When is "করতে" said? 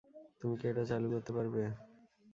1.13-1.31